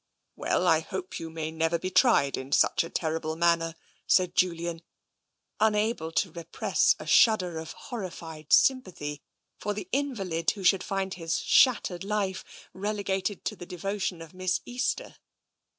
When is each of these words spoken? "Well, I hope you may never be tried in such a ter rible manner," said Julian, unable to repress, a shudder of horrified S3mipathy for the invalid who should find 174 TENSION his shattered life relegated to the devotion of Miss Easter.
"Well, 0.35 0.65
I 0.65 0.79
hope 0.79 1.19
you 1.19 1.29
may 1.29 1.51
never 1.51 1.77
be 1.77 1.91
tried 1.91 2.35
in 2.35 2.51
such 2.53 2.83
a 2.83 2.89
ter 2.89 3.19
rible 3.19 3.37
manner," 3.37 3.75
said 4.07 4.33
Julian, 4.33 4.81
unable 5.59 6.11
to 6.13 6.31
repress, 6.31 6.95
a 6.97 7.05
shudder 7.05 7.59
of 7.59 7.73
horrified 7.73 8.49
S3mipathy 8.49 9.21
for 9.59 9.75
the 9.75 9.87
invalid 9.91 10.49
who 10.49 10.63
should 10.63 10.81
find 10.83 11.13
174 11.13 11.19
TENSION 11.21 11.21
his 11.21 11.53
shattered 11.53 12.03
life 12.03 12.43
relegated 12.73 13.45
to 13.45 13.55
the 13.55 13.67
devotion 13.67 14.23
of 14.23 14.33
Miss 14.33 14.61
Easter. 14.65 15.17